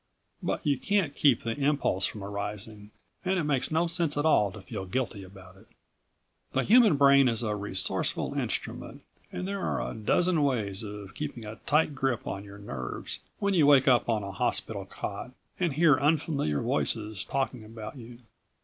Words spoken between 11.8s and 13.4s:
grip on your nerves